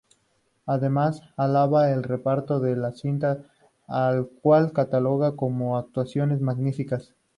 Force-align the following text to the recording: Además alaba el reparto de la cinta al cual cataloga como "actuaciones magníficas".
Además 0.65 1.21
alaba 1.37 1.91
el 1.91 2.01
reparto 2.01 2.59
de 2.59 2.75
la 2.75 2.91
cinta 2.91 3.43
al 3.87 4.27
cual 4.41 4.73
cataloga 4.73 5.35
como 5.35 5.77
"actuaciones 5.77 6.41
magníficas". 6.41 7.13